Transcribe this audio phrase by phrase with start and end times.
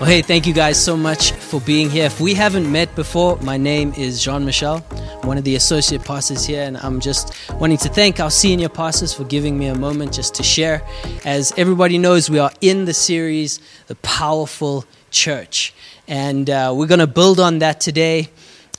[0.00, 2.04] Well, hey, thank you guys so much for being here.
[2.04, 4.78] If we haven't met before, my name is Jean Michel.
[5.24, 9.12] One of the associate pastors here, and I'm just wanting to thank our senior pastors
[9.12, 10.84] for giving me a moment just to share.
[11.24, 13.58] As everybody knows, we are in the series,
[13.88, 15.74] The Powerful Church,
[16.06, 18.28] and uh, we're going to build on that today.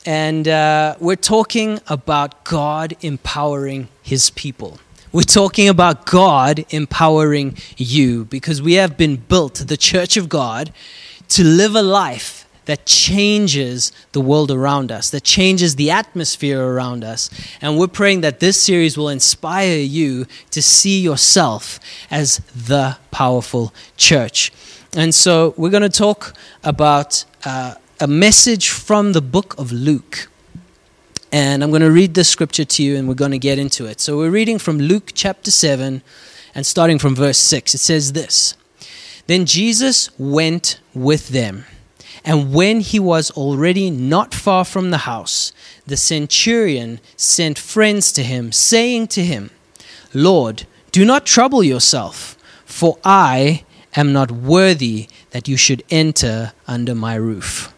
[0.05, 4.79] And uh, we're talking about God empowering His people.
[5.11, 10.71] We're talking about God empowering you because we have been built, the church of God,
[11.29, 17.03] to live a life that changes the world around us, that changes the atmosphere around
[17.03, 17.29] us.
[17.61, 21.79] And we're praying that this series will inspire you to see yourself
[22.11, 24.51] as the powerful church.
[24.95, 30.29] And so we're going to talk about uh, a message from the book of Luke.
[31.31, 33.87] And I'm going to read the scripture to you and we're going to get into
[33.87, 33.99] it.
[33.99, 36.03] So we're reading from Luke chapter 7
[36.53, 37.73] and starting from verse 6.
[37.73, 38.55] It says this
[39.29, 41.65] Then Jesus went with them.
[42.25, 45.53] And when he was already not far from the house,
[45.85, 49.51] the centurion sent friends to him, saying to him,
[50.15, 56.95] Lord, do not trouble yourself, for I am not worthy that you should enter under
[56.95, 57.71] my roof.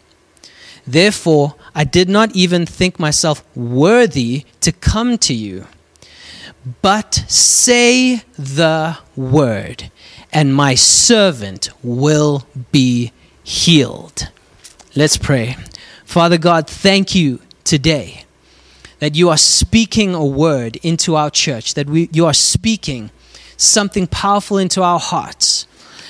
[0.87, 5.67] Therefore, I did not even think myself worthy to come to you.
[6.81, 9.91] But say the word,
[10.31, 13.11] and my servant will be
[13.43, 14.29] healed.
[14.95, 15.55] Let's pray.
[16.05, 18.25] Father God, thank you today
[18.99, 23.09] that you are speaking a word into our church, that we, you are speaking
[23.57, 25.65] something powerful into our hearts.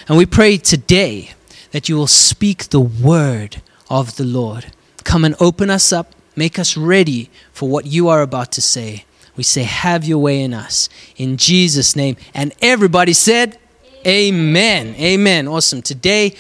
[0.07, 1.31] And we pray today
[1.71, 4.73] that you will speak the word of the Lord.
[5.03, 9.05] Come and open us up, make us ready for what you are about to say.
[9.37, 10.89] We say, Have your way in us.
[11.15, 12.17] In Jesus' name.
[12.33, 13.57] And everybody said,
[14.05, 14.95] Amen.
[14.95, 15.47] Amen.
[15.47, 15.83] Awesome.
[15.83, 16.35] Today,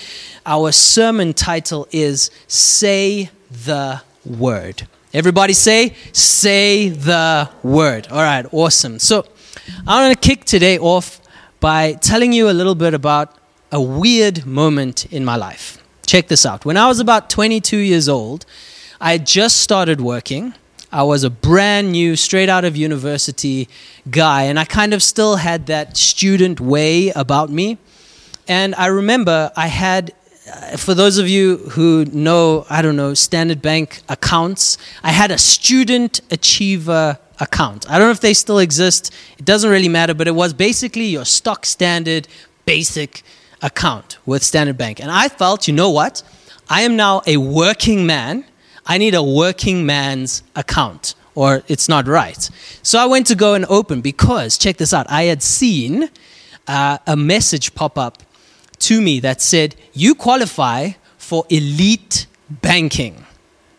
[0.45, 4.87] our sermon title is Say the Word.
[5.13, 8.07] Everybody say, Say the Word.
[8.09, 8.97] All right, awesome.
[8.97, 9.25] So,
[9.85, 11.21] I'm going to kick today off
[11.59, 13.37] by telling you a little bit about
[13.71, 15.77] a weird moment in my life.
[16.07, 16.65] Check this out.
[16.65, 18.45] When I was about 22 years old,
[18.99, 20.55] I had just started working.
[20.93, 23.69] I was a brand new, straight out of university
[24.09, 27.77] guy, and I kind of still had that student way about me.
[28.45, 30.13] And I remember I had,
[30.51, 35.31] uh, for those of you who know, I don't know, Standard Bank accounts, I had
[35.31, 37.89] a student achiever account.
[37.89, 41.05] I don't know if they still exist, it doesn't really matter, but it was basically
[41.05, 42.27] your stock standard
[42.65, 43.23] basic
[43.61, 44.99] account with Standard Bank.
[44.99, 46.21] And I felt, you know what?
[46.69, 48.45] I am now a working man.
[48.91, 52.49] I need a working man's account, or it's not right.
[52.83, 56.09] So I went to go and open because, check this out, I had seen
[56.67, 58.21] uh, a message pop up
[58.79, 63.25] to me that said, You qualify for elite banking.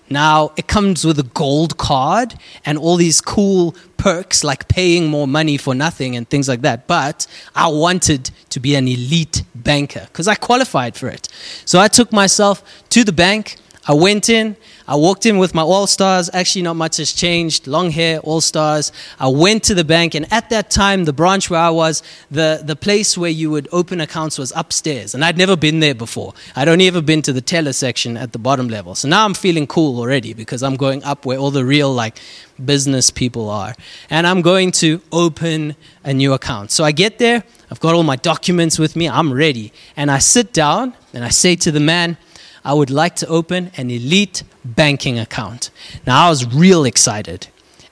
[0.09, 2.33] Now, it comes with a gold card
[2.65, 6.87] and all these cool perks like paying more money for nothing and things like that.
[6.87, 11.29] But I wanted to be an elite banker because I qualified for it.
[11.67, 13.59] So I took myself to the bank.
[13.87, 14.57] I went in,
[14.87, 16.29] I walked in with my All Stars.
[16.33, 17.67] Actually, not much has changed.
[17.67, 18.93] Long hair, All Stars.
[19.19, 22.63] I went to the bank, and at that time, the branch where I was, the,
[22.65, 25.15] the place where you would open accounts was upstairs.
[25.15, 26.35] And I'd never been there before.
[26.57, 28.95] I'd only ever been to the teller section at the bottom level.
[28.95, 32.19] So now I'm feeling cool already because I'm going up where all the real, like,
[32.65, 33.75] business people are.
[34.11, 36.71] And I'm going to open a new account.
[36.71, 39.73] So I get there, I've got all my documents with me, I'm ready.
[39.97, 42.17] And I sit down and I say to the man,
[42.65, 45.71] I would like to open an elite banking account.
[46.07, 47.49] Now, I was real excited.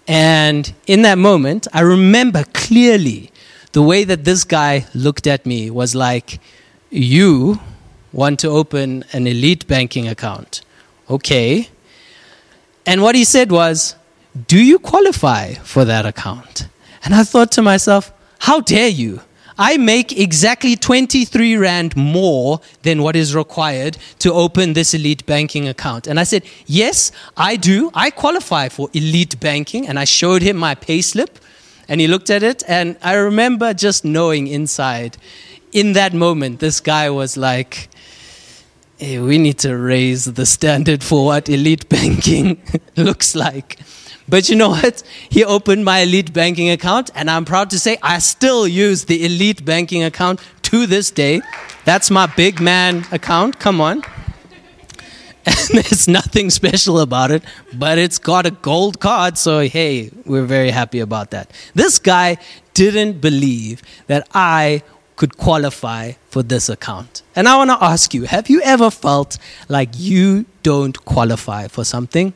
[0.06, 3.30] And in that moment, I remember clearly
[3.72, 6.40] the way that this guy looked at me was like,
[6.90, 7.60] You
[8.12, 10.62] want to open an elite banking account.
[11.08, 11.68] Okay.
[12.86, 13.96] And what he said was,
[14.46, 16.68] Do you qualify for that account?
[17.04, 19.20] And I thought to myself, How dare you?
[19.60, 25.68] I make exactly 23 Rand more than what is required to open this elite banking
[25.68, 26.06] account.
[26.06, 27.90] And I said, Yes, I do.
[27.92, 29.86] I qualify for elite banking.
[29.86, 31.28] And I showed him my payslip.
[31.88, 32.62] And he looked at it.
[32.66, 35.18] And I remember just knowing inside,
[35.72, 37.90] in that moment, this guy was like,
[38.96, 42.62] hey, we need to raise the standard for what elite banking
[42.96, 43.78] looks like.
[44.30, 45.02] But you know what?
[45.28, 49.24] He opened my elite banking account, and I'm proud to say I still use the
[49.26, 51.42] elite banking account to this day.
[51.84, 53.58] That's my big man account.
[53.58, 54.04] Come on.
[55.46, 57.42] And there's nothing special about it,
[57.74, 61.50] but it's got a gold card, so hey, we're very happy about that.
[61.74, 62.36] This guy
[62.72, 64.82] didn't believe that I
[65.16, 67.22] could qualify for this account.
[67.34, 69.38] And I want to ask you have you ever felt
[69.68, 72.32] like you don't qualify for something?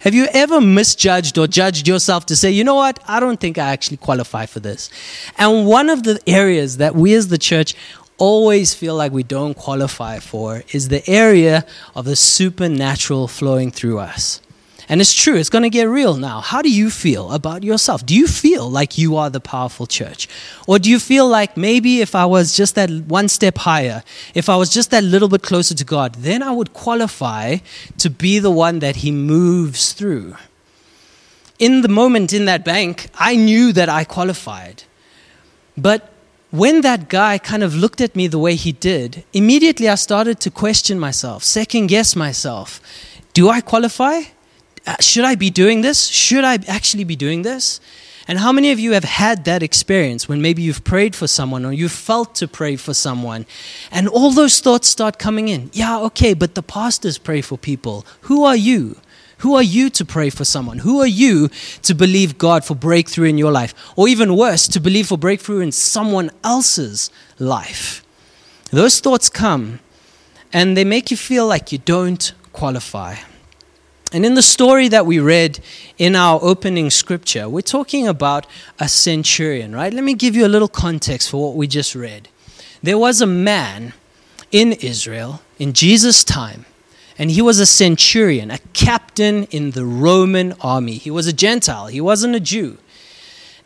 [0.00, 3.58] Have you ever misjudged or judged yourself to say, you know what, I don't think
[3.58, 4.88] I actually qualify for this?
[5.36, 7.74] And one of the areas that we as the church
[8.16, 13.98] always feel like we don't qualify for is the area of the supernatural flowing through
[13.98, 14.40] us.
[14.90, 16.40] And it's true, it's going to get real now.
[16.40, 18.04] How do you feel about yourself?
[18.04, 20.28] Do you feel like you are the powerful church?
[20.66, 24.02] Or do you feel like maybe if I was just that one step higher,
[24.34, 27.58] if I was just that little bit closer to God, then I would qualify
[27.98, 30.34] to be the one that He moves through?
[31.60, 34.82] In the moment in that bank, I knew that I qualified.
[35.78, 36.12] But
[36.50, 40.40] when that guy kind of looked at me the way he did, immediately I started
[40.40, 42.80] to question myself, second guess myself.
[43.34, 44.22] Do I qualify?
[44.86, 46.06] Uh, should I be doing this?
[46.06, 47.80] Should I actually be doing this?
[48.28, 51.64] And how many of you have had that experience when maybe you've prayed for someone
[51.64, 53.44] or you've felt to pray for someone
[53.90, 55.70] and all those thoughts start coming in?
[55.72, 58.06] Yeah, okay, but the pastors pray for people.
[58.22, 58.96] Who are you?
[59.38, 60.78] Who are you to pray for someone?
[60.78, 61.48] Who are you
[61.82, 63.74] to believe God for breakthrough in your life?
[63.96, 68.04] Or even worse, to believe for breakthrough in someone else's life?
[68.70, 69.80] Those thoughts come
[70.52, 73.16] and they make you feel like you don't qualify.
[74.12, 75.60] And in the story that we read
[75.96, 78.44] in our opening scripture, we're talking about
[78.80, 79.94] a centurion, right?
[79.94, 82.28] Let me give you a little context for what we just read.
[82.82, 83.92] There was a man
[84.50, 86.64] in Israel in Jesus' time,
[87.18, 90.94] and he was a centurion, a captain in the Roman army.
[90.94, 92.78] He was a Gentile, he wasn't a Jew.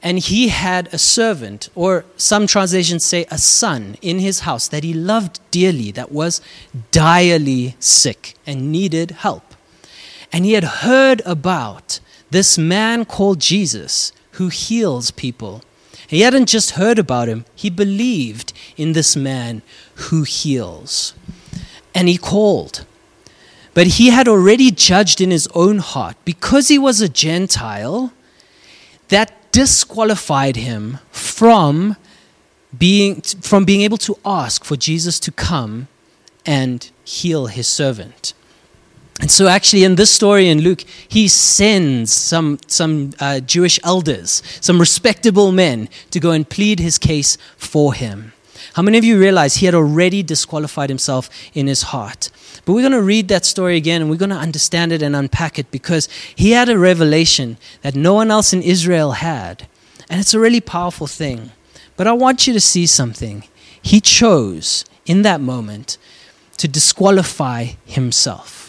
[0.02, 4.84] And he had a servant, or some translations say a son, in his house that
[4.84, 6.42] he loved dearly, that was
[6.90, 9.53] direly sick and needed help.
[10.34, 12.00] And he had heard about
[12.32, 15.62] this man called Jesus who heals people.
[16.08, 19.62] He hadn't just heard about him, he believed in this man
[19.94, 21.14] who heals.
[21.94, 22.84] And he called.
[23.74, 28.12] But he had already judged in his own heart, because he was a Gentile,
[29.10, 31.94] that disqualified him from
[32.76, 35.86] being, from being able to ask for Jesus to come
[36.44, 38.34] and heal his servant.
[39.20, 44.42] And so, actually, in this story in Luke, he sends some, some uh, Jewish elders,
[44.60, 48.32] some respectable men, to go and plead his case for him.
[48.74, 52.28] How many of you realize he had already disqualified himself in his heart?
[52.64, 55.14] But we're going to read that story again and we're going to understand it and
[55.14, 59.68] unpack it because he had a revelation that no one else in Israel had.
[60.10, 61.52] And it's a really powerful thing.
[61.96, 63.44] But I want you to see something.
[63.80, 65.98] He chose in that moment
[66.56, 68.63] to disqualify himself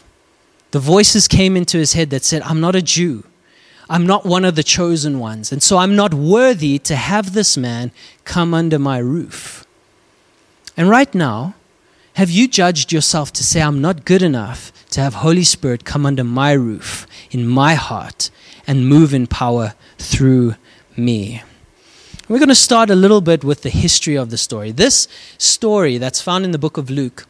[0.76, 3.24] the voices came into his head that said, I'm not a Jew.
[3.90, 5.54] I'm not one of the chosen ones.
[5.54, 7.94] And so I'm not worthy to have this man
[8.26, 9.66] come under my roof.
[10.76, 11.56] And right now,
[12.16, 16.06] have you judged yourself to say, I'm not good enough to have Holy Spirit come
[16.06, 18.30] under my roof, in my heart,
[18.68, 20.56] and move in power through
[20.98, 21.42] me?
[22.28, 24.74] We're going to start a little bit with the history of the story.
[24.74, 25.08] This
[25.38, 27.28] story that's found in the book of Luke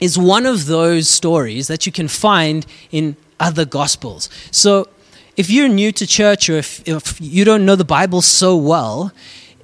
[0.00, 4.28] is one of those stories that you can find in other gospels.
[4.50, 4.88] So
[5.36, 9.12] if you're new to church or if, if you don't know the Bible so well,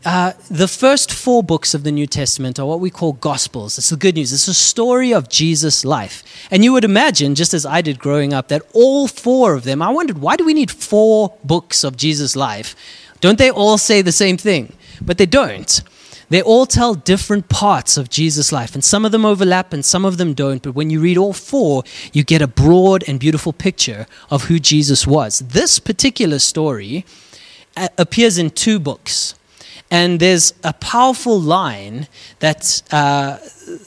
[0.04, 3.78] uh, the first four books of the New Testament are what we call Gospels.
[3.78, 4.32] It's the good news.
[4.32, 6.24] It's a story of Jesus' life.
[6.50, 9.80] And you would imagine, just as I did growing up, that all four of them,
[9.80, 12.74] I wondered, why do we need four books of Jesus' life?
[13.20, 14.72] Don't they all say the same thing?
[15.00, 15.80] But they don't.
[16.32, 20.06] They all tell different parts of Jesus' life, and some of them overlap and some
[20.06, 20.62] of them don't.
[20.62, 21.84] But when you read all four,
[22.14, 25.40] you get a broad and beautiful picture of who Jesus was.
[25.40, 27.04] This particular story
[27.76, 29.34] uh, appears in two books.
[29.90, 32.08] And there's a powerful line
[32.38, 33.38] that's, uh,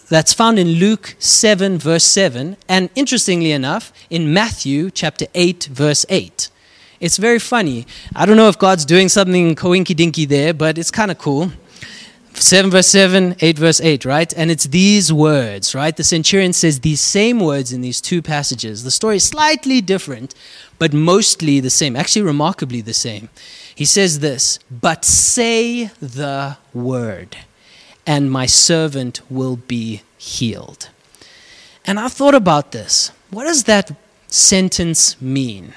[0.09, 6.05] that's found in Luke 7, verse 7, and interestingly enough, in Matthew chapter 8, verse
[6.09, 6.51] 8.
[6.99, 7.87] It's very funny.
[8.15, 11.51] I don't know if God's doing something coinky dinky there, but it's kind of cool.
[12.35, 14.33] 7 verse 7, 8 verse 8, right?
[14.35, 15.95] And it's these words, right?
[15.95, 18.83] The centurion says these same words in these two passages.
[18.83, 20.35] The story is slightly different,
[20.77, 23.29] but mostly the same, actually, remarkably the same.
[23.73, 27.37] He says this, but say the word,
[28.05, 30.89] and my servant will be healed.
[31.85, 33.11] And I thought about this.
[33.31, 33.95] What does that
[34.27, 35.73] sentence mean?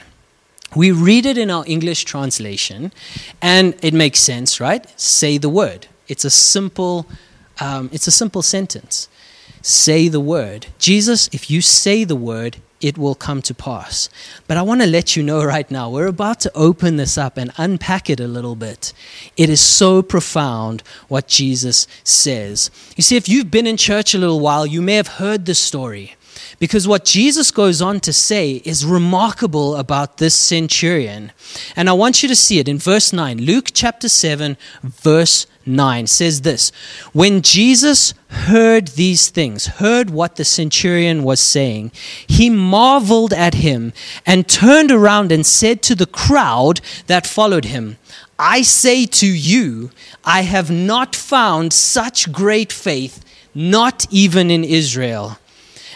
[0.75, 2.93] We read it in our English translation,
[3.41, 4.85] and it makes sense, right?
[5.01, 5.87] Say the word.
[6.09, 7.07] It's a simple,
[7.61, 9.09] um, it's a simple sentence.
[9.63, 10.67] say the word.
[10.79, 14.09] Jesus, if you say the word, it will come to pass.
[14.47, 17.37] But I want to let you know right now, we're about to open this up
[17.37, 18.93] and unpack it a little bit.
[19.37, 22.71] It is so profound what Jesus says.
[22.97, 25.59] You see, if you've been in church a little while, you may have heard this
[25.59, 26.15] story.
[26.59, 31.31] Because what Jesus goes on to say is remarkable about this centurion.
[31.77, 33.39] And I want you to see it in verse 9.
[33.39, 36.71] Luke chapter 7, verse 9 says this
[37.13, 41.93] When Jesus heard these things, heard what the centurion was saying,
[42.27, 43.93] he marveled at him
[44.27, 47.99] and turned around and said to the crowd that followed him,
[48.37, 49.91] I say to you,
[50.25, 53.25] I have not found such great faith,
[53.55, 55.39] not even in Israel.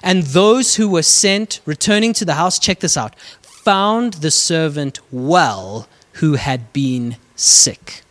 [0.02, 4.98] And those who were sent, returning to the house, check this out, found the servant
[5.10, 8.02] well who had been sick.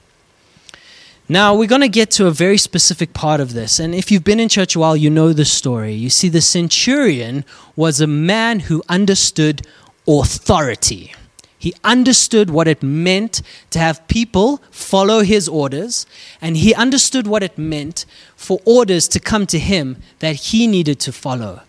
[1.28, 3.80] Now, we're going to get to a very specific part of this.
[3.80, 5.94] And if you've been in church a while, you know the story.
[5.94, 7.46] You see, the centurion
[7.76, 9.66] was a man who understood
[10.08, 11.14] authority.
[11.58, 16.06] He understood what it meant to have people follow his orders,
[16.42, 18.06] and he understood what it meant
[18.36, 21.62] for orders to come to him that he needed to follow.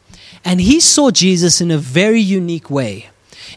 [0.44, 3.08] And he saw Jesus in a very unique way.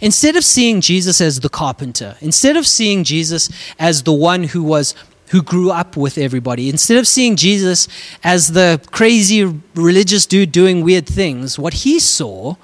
[0.01, 3.50] Instead of seeing Jesus as the carpenter, instead of seeing Jesus
[3.80, 4.94] as the one who was
[5.30, 7.88] who grew up with everybody, instead of seeing Jesus
[8.24, 12.56] as the crazy religious dude doing weird things, what he saw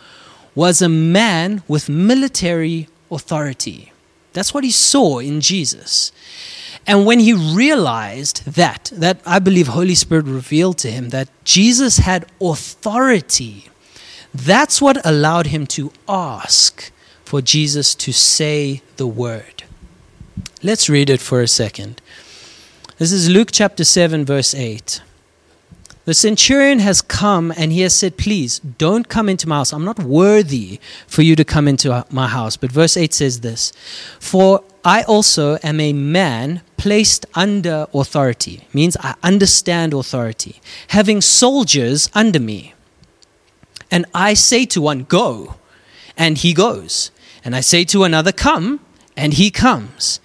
[0.53, 3.91] was a man with military authority.
[4.33, 6.11] That's what he saw in Jesus.
[6.85, 11.97] And when he realized that, that I believe Holy Spirit revealed to him that Jesus
[11.97, 13.70] had authority
[14.33, 16.91] that's what allowed him to ask
[17.25, 19.63] for Jesus to say the word.
[20.63, 22.01] Let's read it for a second.
[22.97, 25.01] This is Luke chapter 7, verse 8.
[26.05, 29.71] The centurion has come and he has said, Please don't come into my house.
[29.71, 32.57] I'm not worthy for you to come into my house.
[32.57, 33.71] But verse 8 says this
[34.19, 42.09] For I also am a man placed under authority, means I understand authority, having soldiers
[42.13, 42.73] under me.
[43.91, 45.55] And I say to one, Go,
[46.17, 47.11] and he goes.
[47.43, 48.79] And I say to another, Come,
[49.15, 50.19] and he comes.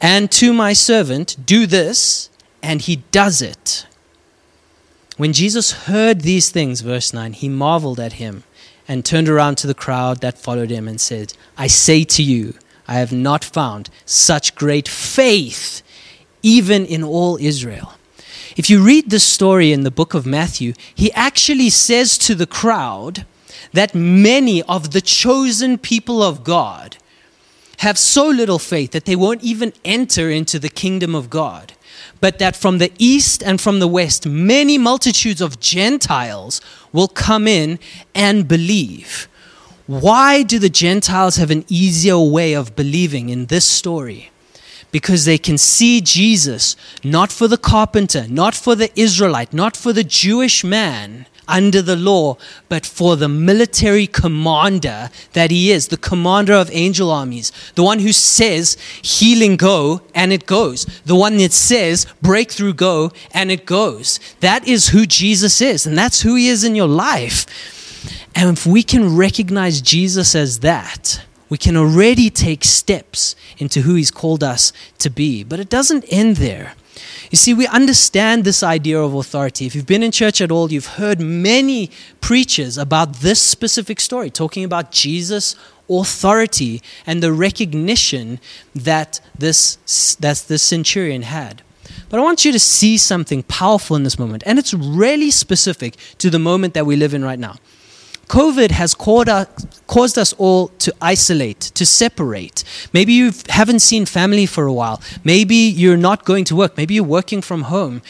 [0.00, 2.30] And to my servant, Do this,
[2.62, 3.86] and he does it.
[5.16, 8.42] When Jesus heard these things, verse 9, he marveled at him
[8.88, 12.54] and turned around to the crowd that followed him and said, I say to you,
[12.88, 15.82] I have not found such great faith
[16.42, 17.92] even in all Israel.
[18.56, 22.46] If you read this story in the book of Matthew, he actually says to the
[22.46, 23.24] crowd
[23.72, 26.96] that many of the chosen people of God
[27.78, 31.72] have so little faith that they won't even enter into the kingdom of God.
[32.20, 36.60] But that from the east and from the west, many multitudes of Gentiles
[36.92, 37.78] will come in
[38.14, 39.28] and believe.
[39.86, 44.30] Why do the Gentiles have an easier way of believing in this story?
[44.90, 49.92] Because they can see Jesus not for the carpenter, not for the Israelite, not for
[49.92, 52.36] the Jewish man under the law,
[52.68, 57.98] but for the military commander that he is, the commander of angel armies, the one
[57.98, 63.66] who says healing go and it goes, the one that says breakthrough go and it
[63.66, 64.20] goes.
[64.40, 67.46] That is who Jesus is, and that's who he is in your life.
[68.34, 73.94] And if we can recognize Jesus as that, we can already take steps into who
[73.94, 75.44] He's called us to be.
[75.44, 76.74] But it doesn't end there.
[77.30, 79.66] You see, we understand this idea of authority.
[79.66, 81.90] If you've been in church at all, you've heard many
[82.20, 85.54] preachers about this specific story, talking about Jesus'
[85.88, 88.40] authority and the recognition
[88.74, 89.76] that this,
[90.20, 91.62] that this centurion had.
[92.08, 95.96] But I want you to see something powerful in this moment, and it's really specific
[96.18, 97.56] to the moment that we live in right now.
[98.30, 102.62] COVID has caused us all to isolate, to separate.
[102.92, 105.02] Maybe you haven't seen family for a while.
[105.24, 106.76] Maybe you're not going to work.
[106.76, 108.02] Maybe you're working from home.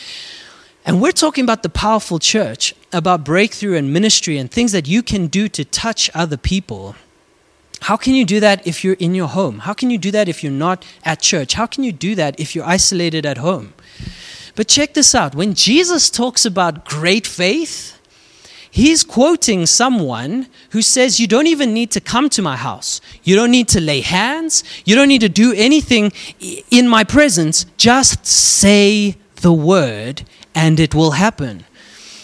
[0.84, 5.02] And we're talking about the powerful church, about breakthrough and ministry and things that you
[5.02, 6.96] can do to touch other people.
[7.80, 9.60] How can you do that if you're in your home?
[9.60, 11.54] How can you do that if you're not at church?
[11.54, 13.72] How can you do that if you're isolated at home?
[14.54, 17.96] But check this out when Jesus talks about great faith,
[18.70, 23.00] He's quoting someone who says, You don't even need to come to my house.
[23.24, 24.62] You don't need to lay hands.
[24.84, 26.12] You don't need to do anything
[26.70, 27.66] in my presence.
[27.76, 30.22] Just say the word
[30.54, 31.64] and it will happen.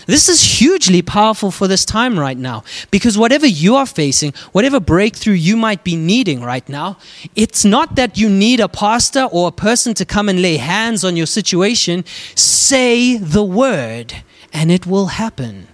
[0.06, 2.62] This is hugely powerful for this time right now
[2.92, 6.98] because whatever you are facing, whatever breakthrough you might be needing right now,
[7.34, 11.04] it's not that you need a pastor or a person to come and lay hands
[11.04, 12.04] on your situation.
[12.36, 14.22] Say the word
[14.52, 15.66] and it will happen.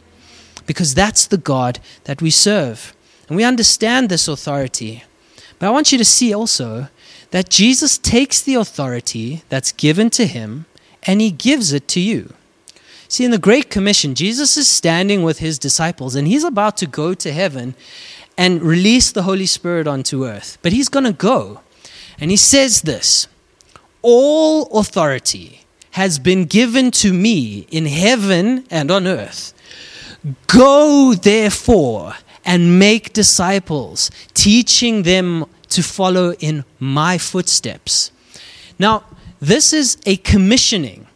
[0.67, 2.95] Because that's the God that we serve.
[3.29, 5.05] And we understand this authority.
[5.59, 6.89] But I want you to see also
[7.31, 10.67] that Jesus takes the authority that's given to him
[11.05, 12.33] and he gives it to you.
[13.09, 16.87] See, in the Great Commission, Jesus is standing with his disciples and he's about to
[16.87, 17.75] go to heaven
[18.39, 20.59] and release the Holy Spirit onto earth.
[20.63, 21.61] But he's going to go.
[22.19, 23.29] And he says this
[24.01, 29.53] All authority has been given to me in heaven and on earth.
[30.47, 32.15] Go therefore
[32.45, 38.11] and make disciples, teaching them to follow in my footsteps.
[38.79, 39.05] Now,
[39.41, 41.07] this is a commissioning.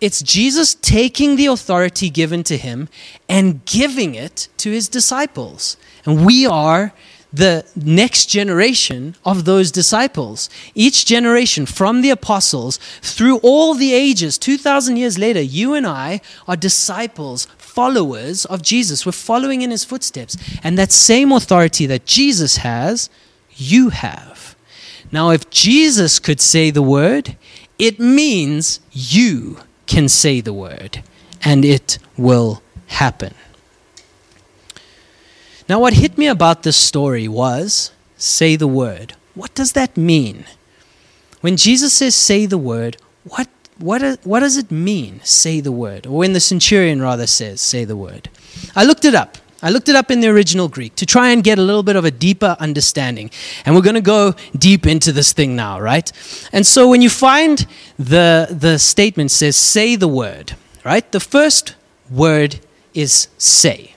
[0.00, 2.88] It's Jesus taking the authority given to him
[3.28, 5.76] and giving it to his disciples.
[6.04, 6.92] And we are
[7.32, 10.48] the next generation of those disciples.
[10.74, 16.20] Each generation, from the apostles through all the ages, 2,000 years later, you and I
[16.48, 17.46] are disciples,
[17.76, 19.04] followers of Jesus.
[19.04, 20.36] We're following in his footsteps.
[20.64, 23.10] And that same authority that Jesus has,
[23.54, 24.56] you have.
[25.12, 27.36] Now, if Jesus could say the word,
[27.78, 31.04] it means you can say the word,
[31.42, 33.34] and it will happen.
[35.68, 39.14] Now, what hit me about this story was say the word.
[39.34, 40.46] What does that mean?
[41.42, 46.06] When Jesus says say the word, what, what, what does it mean, say the word?
[46.06, 48.28] Or when the centurion rather says say the word.
[48.74, 49.38] I looked it up.
[49.62, 51.96] I looked it up in the original Greek to try and get a little bit
[51.96, 53.30] of a deeper understanding.
[53.64, 56.10] And we're going to go deep into this thing now, right?
[56.52, 57.66] And so when you find
[57.98, 60.54] the, the statement says, say the word,
[60.84, 61.10] right?
[61.10, 61.74] The first
[62.10, 62.60] word
[62.92, 63.94] is say.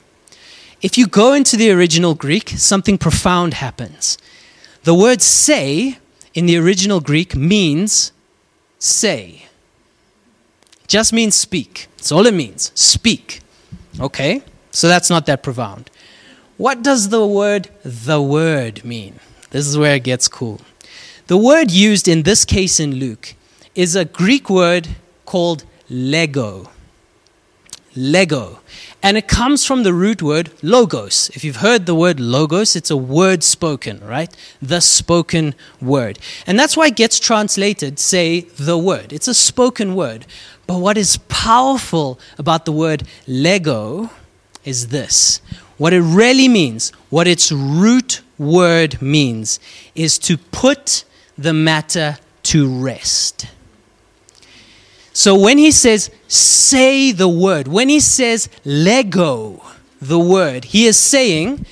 [0.81, 4.17] If you go into the original Greek, something profound happens.
[4.83, 5.97] The word say
[6.33, 8.13] in the original Greek means
[8.79, 9.48] say.
[10.89, 11.87] Just means speak.
[11.95, 12.71] That's all it means.
[12.75, 13.41] Speak.
[13.99, 14.41] Okay?
[14.71, 15.89] So that's not that profound.
[16.57, 19.19] What does the word the word mean?
[19.51, 20.59] This is where it gets cool.
[21.27, 23.35] The word used in this case in Luke
[23.75, 24.89] is a Greek word
[25.25, 26.71] called lego.
[27.95, 28.59] Lego.
[29.01, 31.29] And it comes from the root word logos.
[31.33, 34.35] If you've heard the word logos, it's a word spoken, right?
[34.61, 36.19] The spoken word.
[36.45, 39.13] And that's why it gets translated, say, the word.
[39.13, 40.25] It's a spoken word.
[40.69, 44.11] But what is powerful about the word lego
[44.63, 45.41] is this
[45.79, 49.59] what it really means, what its root word means,
[49.95, 51.05] is to put
[51.35, 53.47] the matter to rest.
[55.11, 59.63] So when he says, say the word, when he says, lego
[59.99, 61.65] the word, he is saying,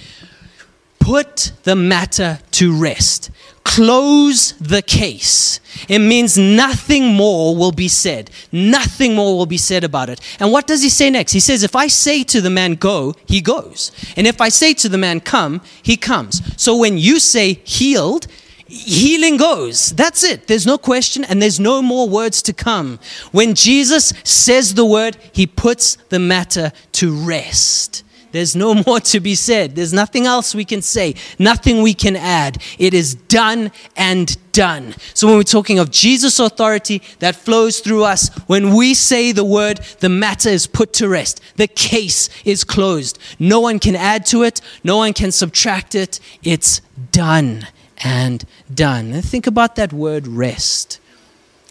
[1.00, 3.30] put the matter to rest.
[3.68, 5.60] Close the case.
[5.90, 8.32] It means nothing more will be said.
[8.50, 10.22] Nothing more will be said about it.
[10.40, 11.34] And what does he say next?
[11.34, 13.92] He says, If I say to the man, go, he goes.
[14.16, 16.42] And if I say to the man, come, he comes.
[16.60, 18.28] So when you say healed,
[18.68, 19.92] healing goes.
[19.92, 20.48] That's it.
[20.48, 23.00] There's no question and there's no more words to come.
[23.34, 28.04] When Jesus says the word, he puts the matter to rest.
[28.38, 29.76] There's no more to be said.
[29.76, 32.62] There's nothing else we can say, nothing we can add.
[32.78, 34.94] It is done and done.
[35.16, 39.44] So when we're talking of Jesus' authority that flows through us, when we say the
[39.44, 41.42] word, the matter is put to rest.
[41.56, 43.18] The case is closed.
[43.40, 46.20] No one can add to it, no one can subtract it.
[46.44, 47.66] It's done
[48.04, 49.14] and done.
[49.14, 51.00] And think about that word rest.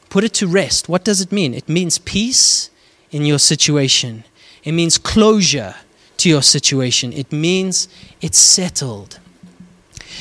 [0.09, 0.89] Put it to rest.
[0.89, 1.55] What does it mean?
[1.55, 2.71] It means peace
[3.13, 4.25] in your situation,
[4.65, 5.77] it means closure
[6.19, 7.89] to your situation, it means
[8.21, 9.19] it's settled.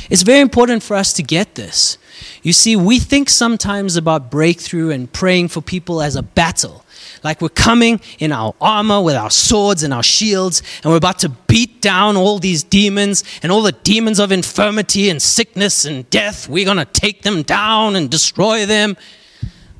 [0.09, 1.97] It's very important for us to get this.
[2.43, 6.85] You see, we think sometimes about breakthrough and praying for people as a battle.
[7.23, 11.19] Like we're coming in our armor with our swords and our shields, and we're about
[11.19, 16.07] to beat down all these demons and all the demons of infirmity and sickness and
[16.09, 16.47] death.
[16.47, 18.95] We're going to take them down and destroy them.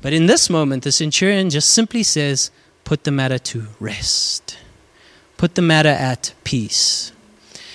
[0.02, 2.50] But in this moment, the centurion just simply says,
[2.84, 4.56] Put the matter to rest,
[5.36, 7.12] put the matter at peace.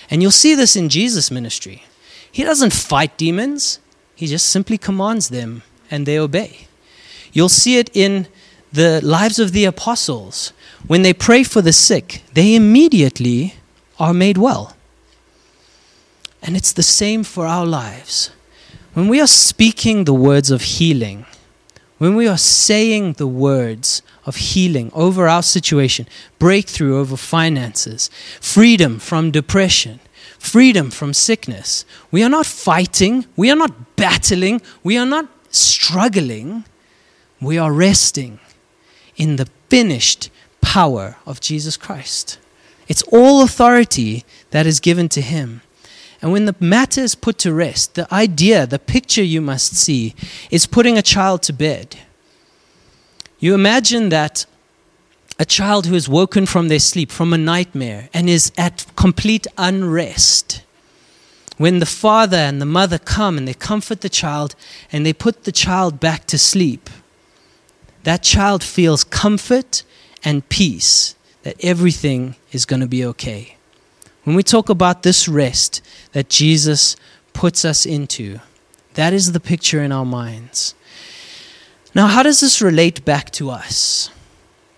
[0.10, 1.84] And you'll see this in Jesus' ministry.
[2.32, 3.80] He doesn't fight demons,
[4.16, 6.68] he just simply commands them and they obey.
[7.34, 8.28] You'll see it in
[8.72, 10.54] the lives of the apostles,
[10.88, 13.56] when they pray for the sick, they immediately
[14.00, 14.76] are made well.
[16.42, 18.32] And it's the same for our lives.
[18.94, 21.26] When we are speaking the words of healing,
[21.98, 26.08] when we are saying the words of healing over our situation,
[26.40, 30.00] breakthrough over finances, freedom from depression,
[30.38, 36.64] freedom from sickness, we are not fighting, we are not battling, we are not struggling,
[37.40, 38.40] we are resting
[39.16, 40.30] in the finished
[40.62, 42.40] power of Jesus Christ.
[42.88, 45.62] It's all authority that is given to him.
[46.22, 50.14] And when the matter is put to rest, the idea, the picture you must see
[50.52, 51.98] is putting a child to bed.
[53.42, 54.46] You imagine that
[55.40, 59.48] a child who is woken from their sleep, from a nightmare, and is at complete
[59.58, 60.62] unrest.
[61.58, 64.56] When the father and the mother come and they comfort the child
[64.92, 66.88] and they put the child back to sleep,
[68.04, 69.84] that child feels comfort
[70.24, 73.58] and peace that everything is going to be okay.
[74.24, 76.96] When we talk about this rest that Jesus
[77.34, 78.40] puts us into,
[78.94, 80.76] that is the picture in our minds.
[81.94, 84.10] Now, how does this relate back to us?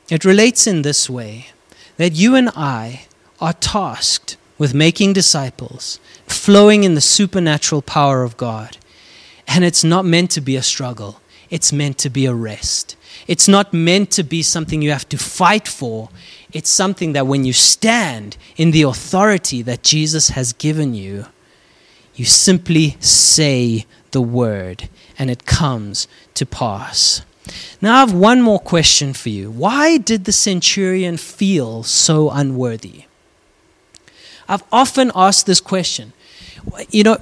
[0.10, 1.48] It relates in this way
[1.98, 3.06] that you and I
[3.40, 8.78] are tasked with making disciples, flowing in the supernatural power of God.
[9.48, 12.96] And it's not meant to be a struggle, it's meant to be a rest.
[13.28, 16.10] It's not meant to be something you have to fight for.
[16.52, 21.28] It's something that when you stand in the authority that Jesus has given you,
[22.16, 27.24] you simply say the word and it comes to pass.
[27.82, 29.52] Now, I have one more question for you.
[29.52, 33.04] Why did the centurion feel so unworthy?
[34.48, 36.14] I've often asked this question.
[36.90, 37.18] You know,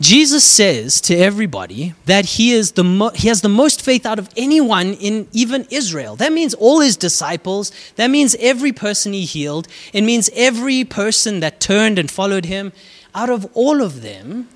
[0.00, 4.18] Jesus says to everybody that he, is the mo- he has the most faith out
[4.18, 6.16] of anyone in even Israel.
[6.16, 7.72] That means all his disciples.
[7.96, 9.68] That means every person he healed.
[9.92, 12.72] It means every person that turned and followed him.
[13.14, 14.48] Out of all of them,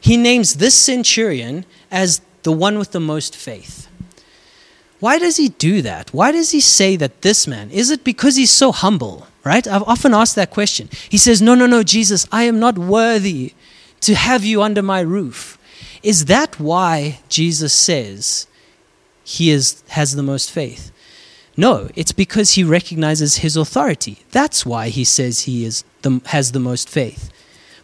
[0.00, 3.88] he names this centurion as the one with the most faith.
[5.00, 6.14] Why does he do that?
[6.14, 7.72] Why does he say that this man?
[7.72, 9.66] Is it because he's so humble, right?
[9.66, 10.88] I've often asked that question.
[11.08, 13.54] He says, No, no, no, Jesus, I am not worthy
[14.02, 15.58] to have you under my roof.
[16.04, 18.46] Is that why Jesus says
[19.24, 20.92] he is, has the most faith?
[21.56, 24.18] No, it's because he recognizes his authority.
[24.30, 27.28] That's why he says he is the, has the most faith.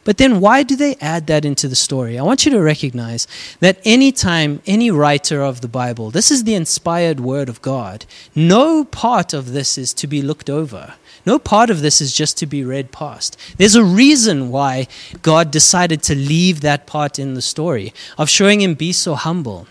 [0.05, 2.19] But then why do they add that into the story?
[2.19, 3.29] I want you to recognize
[3.61, 8.85] that anytime any writer of the Bible, this is the inspired word of God, no
[8.85, 10.95] part of this is to be looked over.
[11.25, 13.37] No part of this is just to be read past.
[13.57, 14.89] There's a reason why
[15.23, 19.69] God decided to leave that part in the story of showing him be so humble.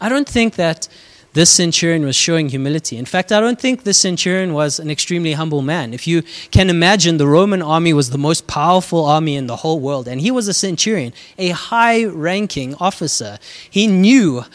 [0.00, 0.88] I don't think that
[1.36, 2.96] this centurion was showing humility.
[2.96, 5.92] In fact, I don't think this centurion was an extremely humble man.
[5.92, 9.78] If you can imagine, the Roman army was the most powerful army in the whole
[9.78, 13.38] world, and he was a centurion, a high ranking officer.
[13.68, 14.46] He knew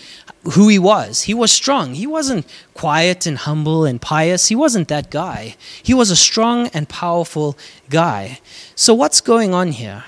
[0.54, 1.22] who he was.
[1.30, 1.94] He was strong.
[1.94, 4.48] He wasn't quiet and humble and pious.
[4.48, 5.56] He wasn't that guy.
[5.84, 7.56] He was a strong and powerful
[7.92, 8.40] guy.
[8.74, 10.06] So, what's going on here?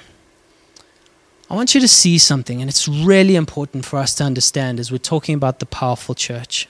[1.53, 4.91] I want you to see something, and it's really important for us to understand as
[4.91, 6.67] we're talking about the powerful church.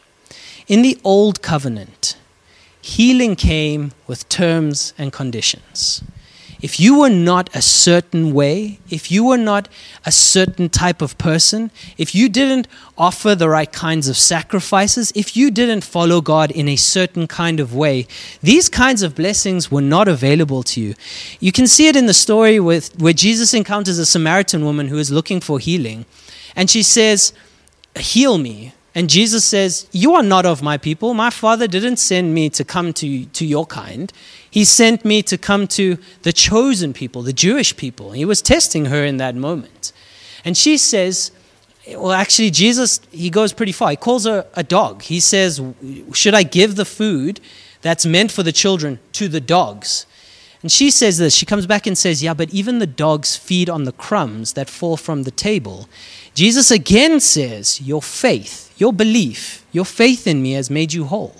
[0.67, 2.17] In the Old Covenant,
[2.81, 6.03] healing came with terms and conditions
[6.63, 9.67] if you were not a certain way, if you were not
[10.05, 15.35] a certain type of person, if you didn't offer the right kinds of sacrifices, if
[15.35, 18.07] you didn't follow God in a certain kind of way,
[18.41, 20.95] these kinds of blessings were not available to you.
[21.41, 24.97] You can see it in the story with, where Jesus encounters a Samaritan woman who
[24.97, 26.05] is looking for healing,
[26.55, 27.33] and she says,
[27.99, 28.73] Heal me.
[28.95, 31.13] And Jesus says, You are not of my people.
[31.13, 34.11] My Father didn't send me to come to, to your kind.
[34.49, 38.11] He sent me to come to the chosen people, the Jewish people.
[38.11, 39.91] He was testing her in that moment.
[40.45, 41.31] And she says,
[41.87, 43.89] well, actually, Jesus, he goes pretty far.
[43.89, 45.01] He calls her a dog.
[45.03, 45.61] He says,
[46.13, 47.41] Should I give the food
[47.81, 50.05] that's meant for the children to the dogs?
[50.61, 51.35] And she says this.
[51.35, 54.69] She comes back and says, Yeah, but even the dogs feed on the crumbs that
[54.69, 55.89] fall from the table.
[56.33, 61.35] Jesus again says, Your faith, your belief, your faith in me has made you whole.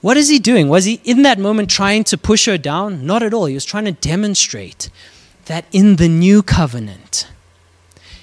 [0.00, 0.68] What is he doing?
[0.68, 3.04] Was he in that moment trying to push her down?
[3.04, 3.46] Not at all.
[3.46, 4.90] He was trying to demonstrate
[5.46, 7.26] that in the new covenant,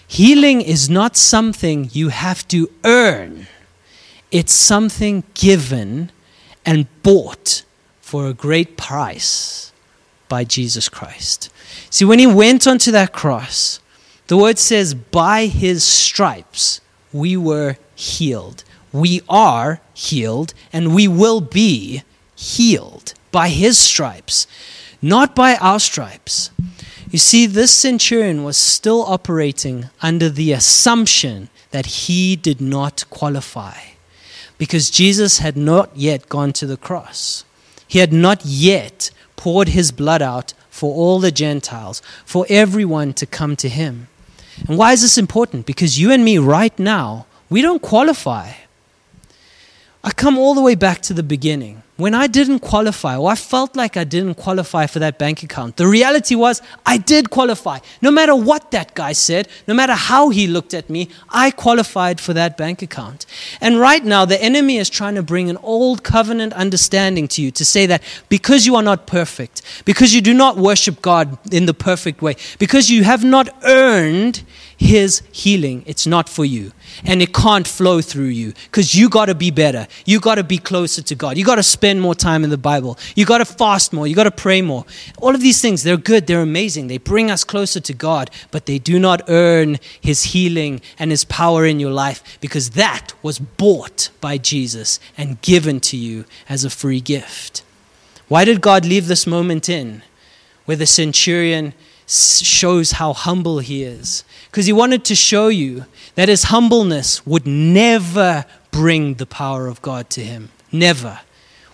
[0.07, 3.47] healing is not something you have to earn,
[4.31, 6.11] it's something given
[6.65, 7.63] and bought
[8.01, 9.73] for a great price
[10.27, 11.49] by Jesus Christ.
[11.89, 13.79] See, when he went onto that cross,
[14.27, 16.81] the word says, by his stripes
[17.13, 18.63] we were healed
[18.95, 22.03] we are healed and we will be
[22.35, 24.47] healed by his stripes,
[25.01, 26.49] not by our stripes.
[27.11, 33.77] You see, this centurion was still operating under the assumption that he did not qualify
[34.57, 37.43] because Jesus had not yet gone to the cross.
[37.87, 43.25] He had not yet poured his blood out for all the Gentiles, for everyone to
[43.25, 44.07] come to him.
[44.67, 45.65] And why is this important?
[45.65, 48.53] Because you and me, right now, we don't qualify.
[50.03, 51.83] I come all the way back to the beginning.
[51.97, 55.77] When I didn't qualify, or I felt like I didn't qualify for that bank account,
[55.77, 57.79] the reality was I did qualify.
[58.01, 62.19] No matter what that guy said, no matter how he looked at me, I qualified
[62.19, 63.25] for that bank account.
[63.61, 67.49] And right now, the enemy is trying to bring an old covenant understanding to you
[67.51, 71.65] to say that because you are not perfect, because you do not worship God in
[71.65, 74.43] the perfect way, because you have not earned
[74.77, 76.71] his healing, it's not for you.
[77.03, 79.87] And it can't flow through you because you got to be better.
[80.05, 81.37] You got to be closer to God.
[81.37, 82.97] You got to spend more time in the Bible.
[83.15, 84.07] You got to fast more.
[84.07, 84.85] You got to pray more.
[85.19, 86.27] All of these things, they're good.
[86.27, 86.87] They're amazing.
[86.87, 91.25] They bring us closer to God, but they do not earn his healing and his
[91.25, 96.63] power in your life because that was bought by Jesus and given to you as
[96.63, 97.63] a free gift.
[98.27, 100.01] Why did God leave this moment in
[100.65, 101.73] where the centurion
[102.07, 104.23] shows how humble he is?
[104.55, 105.83] because he wanted to show you
[106.15, 110.49] that his humbleness would never bring the power of God to him.
[110.71, 111.19] Never.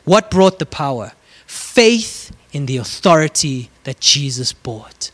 [0.04, 1.12] What brought the power?
[1.46, 5.12] Faith in the authority that Jesus bought.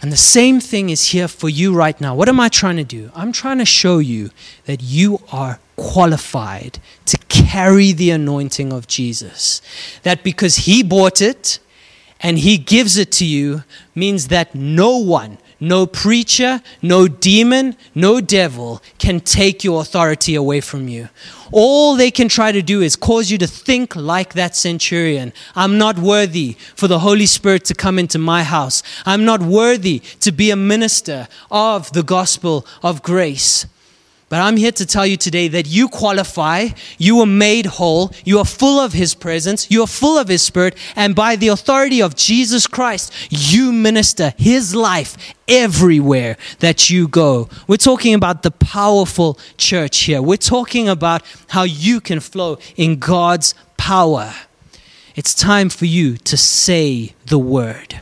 [0.00, 2.14] And the same thing is here for you right now.
[2.14, 3.10] What am I trying to do?
[3.14, 4.30] I'm trying to show you
[4.64, 9.60] that you are qualified to carry the anointing of Jesus.
[10.02, 11.58] That because he bought it
[12.20, 18.20] and he gives it to you means that no one, no preacher, no demon, no
[18.20, 21.08] devil can take your authority away from you.
[21.52, 25.32] All they can try to do is cause you to think like that centurion.
[25.54, 28.82] I'm not worthy for the Holy Spirit to come into my house.
[29.06, 33.66] I'm not worthy to be a minister of the gospel of grace.
[34.34, 38.40] But I'm here to tell you today that you qualify, you are made whole, you
[38.40, 42.02] are full of His presence, you are full of His Spirit, and by the authority
[42.02, 45.16] of Jesus Christ, you minister His life
[45.46, 47.48] everywhere that you go.
[47.68, 50.20] We're talking about the powerful church here.
[50.20, 54.34] We're talking about how you can flow in God's power.
[55.14, 58.00] It's time for you to say the word.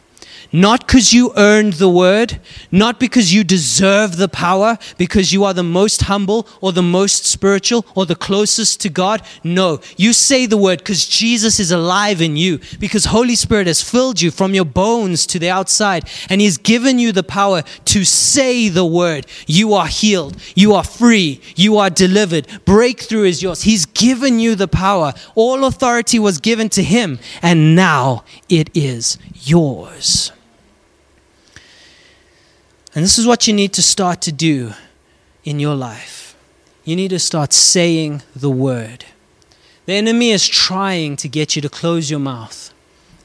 [0.54, 2.38] Not because you earned the word,
[2.70, 7.24] not because you deserve the power, because you are the most humble or the most
[7.24, 9.22] spiritual or the closest to God.
[9.42, 13.82] No, you say the word because Jesus is alive in you, because Holy Spirit has
[13.82, 18.04] filled you from your bones to the outside, and He's given you the power to
[18.04, 19.26] say the word.
[19.46, 22.46] You are healed, you are free, you are delivered.
[22.66, 23.62] Breakthrough is yours.
[23.62, 25.14] He's given you the power.
[25.34, 30.30] All authority was given to Him, and now it is yours.
[32.94, 34.74] And this is what you need to start to do
[35.44, 36.36] in your life.
[36.84, 39.06] You need to start saying the word.
[39.86, 42.72] The enemy is trying to get you to close your mouth,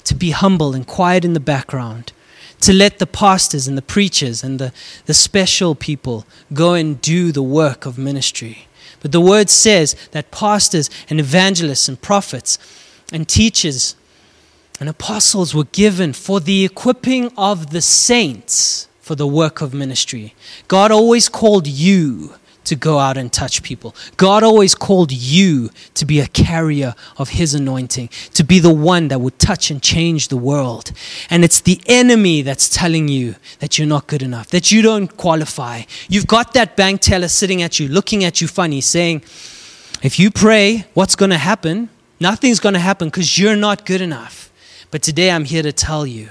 [0.06, 2.14] to be humble and quiet in the background,
[2.62, 4.72] to let the pastors and the preachers and the,
[5.06, 8.68] the special people go and do the work of ministry.
[9.02, 12.58] But the word says that pastors and evangelists and prophets
[13.12, 13.96] and teachers
[14.80, 20.36] and apostles were given for the equipping of the saints for the work of ministry.
[20.67, 23.96] God always called you to go out and touch people.
[24.17, 29.08] God always called you to be a carrier of His anointing, to be the one
[29.08, 30.91] that would touch and change the world.
[31.30, 35.15] And it's the enemy that's telling you that you're not good enough, that you don't
[35.15, 35.84] qualify.
[36.10, 39.22] You've got that bank teller sitting at you, looking at you funny, saying,
[40.04, 41.88] If you pray, what's going to happen?
[42.20, 44.52] Nothing's going to happen because you're not good enough.
[44.91, 46.30] But today I'm here to tell you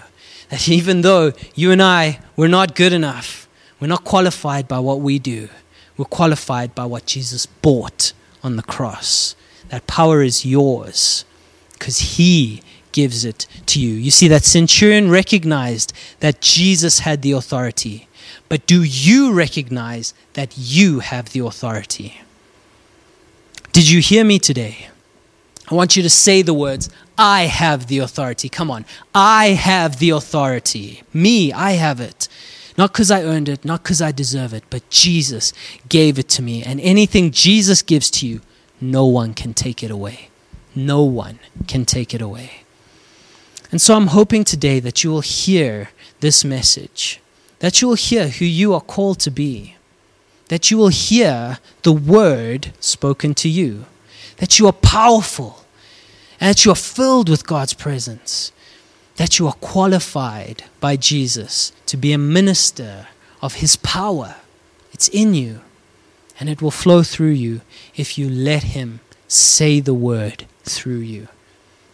[0.49, 3.49] that even though you and I, we're not good enough,
[3.81, 5.49] we're not qualified by what we do,
[5.97, 9.35] we're qualified by what Jesus bought on the cross.
[9.69, 11.25] That power is yours
[11.73, 13.93] because He gives it to you.
[13.95, 18.09] You see, that centurion recognized that Jesus had the authority.
[18.49, 22.21] But do you recognize that you have the authority?
[23.73, 24.89] Did you hear me today?
[25.69, 28.49] I want you to say the words, I have the authority.
[28.49, 28.85] Come on.
[29.15, 31.03] I have the authority.
[31.13, 32.29] Me, I have it.
[32.79, 35.53] Not because I earned it, not because I deserve it, but Jesus
[35.89, 36.63] gave it to me.
[36.63, 38.43] And anything Jesus gives to you,
[38.81, 40.29] no one can take it away.
[40.75, 42.65] No one can take it away.
[43.73, 45.89] And so I'm hoping today that you will hear
[46.21, 47.21] this message,
[47.59, 49.77] that you will hear who you are called to be,
[50.49, 53.87] that you will hear the word spoken to you,
[54.39, 55.65] that you are powerful
[56.41, 58.53] and that you are filled with God's presence,
[59.17, 63.09] that you are qualified by Jesus to be a minister
[63.41, 64.37] of His power.
[64.93, 65.61] It's in you,
[66.39, 67.63] and it will flow through you
[67.95, 71.29] if you let Him say the word through you.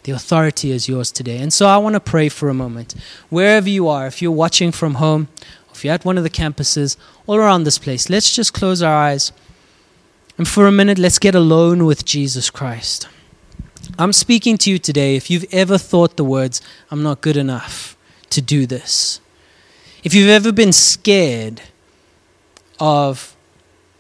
[0.05, 1.39] The authority is yours today.
[1.39, 2.95] And so I want to pray for a moment.
[3.29, 5.29] Wherever you are, if you're watching from home,
[5.73, 8.95] if you're at one of the campuses, all around this place, let's just close our
[8.95, 9.33] eyes.
[10.39, 13.09] And for a minute, let's get alone with Jesus Christ.
[13.99, 17.97] I'm speaking to you today if you've ever thought the words, I'm not good enough
[18.31, 19.21] to do this.
[20.03, 21.63] If you've ever been scared
[22.81, 23.37] of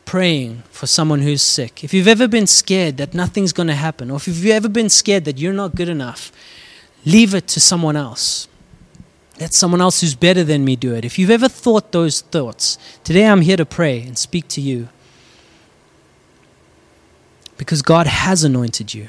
[0.04, 4.10] praying for someone who's sick, if you've ever been scared that nothing's going to happen,
[4.10, 6.32] or if you've ever been scared that you're not good enough,
[7.04, 8.48] leave it to someone else.
[9.38, 11.04] Let someone else who's better than me do it.
[11.04, 14.88] If you've ever thought those thoughts, today I'm here to pray and speak to you.
[17.56, 19.08] Because God has anointed you.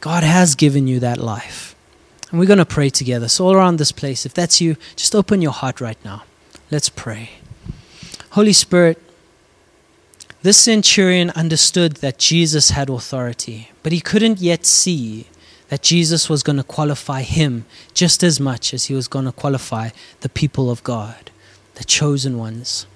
[0.00, 1.74] God has given you that life.
[2.30, 3.28] And we're going to pray together.
[3.28, 6.24] So, all around this place, if that's you, just open your heart right now.
[6.70, 7.30] Let's pray.
[8.30, 8.98] Holy Spirit,
[10.42, 15.26] this centurion understood that Jesus had authority, but he couldn't yet see
[15.68, 19.32] that Jesus was going to qualify him just as much as he was going to
[19.32, 21.30] qualify the people of God,
[21.74, 22.86] the chosen ones.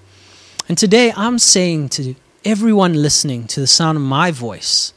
[0.69, 2.15] And today I'm saying to
[2.47, 4.93] everyone listening to the sound of my voice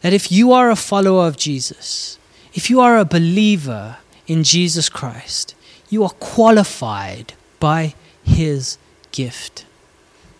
[0.00, 2.18] that if you are a follower of Jesus,
[2.54, 5.54] if you are a believer in Jesus Christ,
[5.90, 8.78] you are qualified by his
[9.10, 9.66] gift.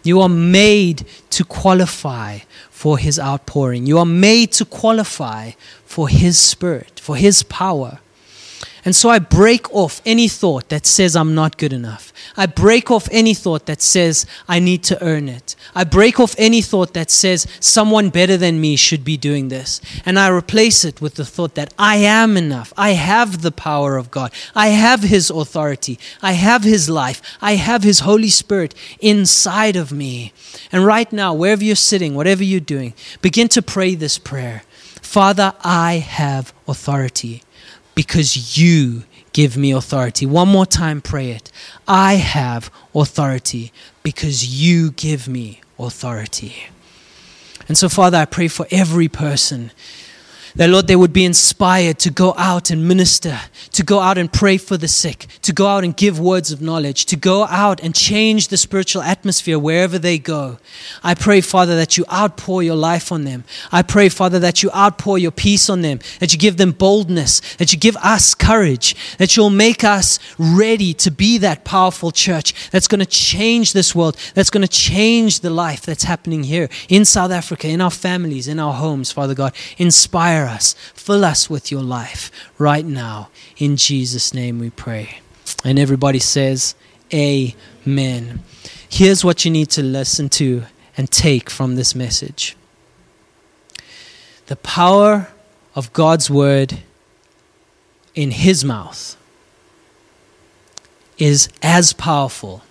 [0.02, 2.38] You are made to qualify
[2.70, 3.86] for his outpouring.
[3.86, 5.50] You are made to qualify
[5.84, 8.00] for his spirit, for his power.
[8.84, 12.12] And so I break off any thought that says I'm not good enough.
[12.36, 15.54] I break off any thought that says I need to earn it.
[15.72, 19.80] I break off any thought that says someone better than me should be doing this.
[20.04, 22.72] And I replace it with the thought that I am enough.
[22.76, 24.32] I have the power of God.
[24.52, 25.98] I have His authority.
[26.20, 27.22] I have His life.
[27.40, 30.32] I have His Holy Spirit inside of me.
[30.72, 34.64] And right now, wherever you're sitting, whatever you're doing, begin to pray this prayer
[35.00, 37.42] Father, I have authority
[37.94, 40.26] because you give me authority.
[40.26, 41.50] One more time, pray it.
[41.86, 46.66] I have authority because you give me authority.
[47.68, 49.70] And so, Father, I pray for every person
[50.56, 53.40] that, Lord, they would be inspired to go out and minister,
[53.72, 56.60] to go out and pray for the sick, to go out and give words of
[56.60, 60.58] knowledge, to go out and change the spiritual atmosphere wherever they go.
[61.02, 63.44] I pray, Father, that you outpour your life on them.
[63.70, 67.40] I pray, Father, that you outpour your peace on them, that you give them boldness,
[67.56, 72.70] that you give us courage, that you'll make us ready to be that powerful church
[72.70, 76.68] that's going to change this world, that's going to change the life that's happening here
[76.88, 79.54] in South Africa, in our families, in our homes, Father God.
[79.78, 83.28] Inspire Inspire us, fill us with your life right now.
[83.58, 85.20] In Jesus' name we pray.
[85.64, 86.74] And everybody says,
[87.14, 88.42] Amen.
[88.88, 90.64] Here's what you need to listen to
[90.96, 92.56] and take from this message
[94.46, 95.28] the power
[95.76, 96.80] of God's word
[98.14, 99.16] in his mouth
[101.18, 102.62] is as powerful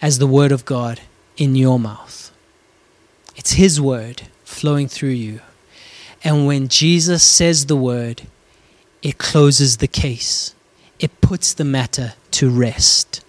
[0.00, 1.00] as the word of God
[1.36, 2.30] in your mouth.
[3.34, 5.40] It's his word flowing through you.
[6.26, 8.22] And when Jesus says the word,
[9.00, 10.56] it closes the case,
[10.98, 13.24] it puts the matter to rest.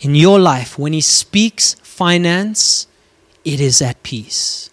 [0.00, 2.88] In your life, when He speaks finance,
[3.44, 4.68] it is at peace.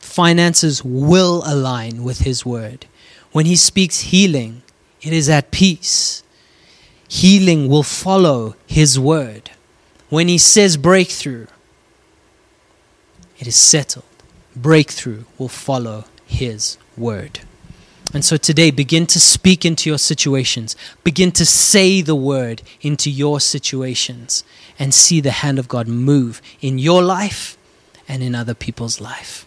[0.00, 2.84] Finances will align with His word.
[3.32, 4.60] When He speaks healing,
[5.00, 6.22] it is at peace.
[7.08, 9.50] Healing will follow His word.
[10.10, 11.46] When He says breakthrough,
[13.38, 14.04] it is settled.
[14.54, 17.40] Breakthrough will follow his word.
[18.12, 20.74] And so today, begin to speak into your situations.
[21.04, 24.42] Begin to say the word into your situations
[24.78, 27.56] and see the hand of God move in your life
[28.08, 29.46] and in other people's life.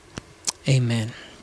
[0.68, 1.12] Amen.